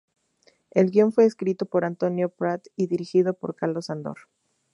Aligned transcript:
El 0.71 0.89
guion 0.89 1.11
fue 1.11 1.25
escrito 1.25 1.67
por 1.67 1.85
Antonio 1.85 2.29
Prat 2.29 2.65
y 2.75 2.87
dirigido 2.87 3.35
por 3.35 3.55
Carlos 3.55 3.85
Sandor. 3.85 4.17